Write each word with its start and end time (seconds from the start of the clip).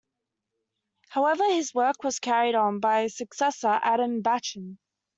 However, 1.09 1.43
his 1.53 1.75
work 1.75 2.03
was 2.03 2.17
carried 2.17 2.55
on 2.55 2.79
by 2.79 3.03
his 3.03 3.15
successor 3.15 3.79
Adam 3.83 4.23
Baćan. 4.23 4.79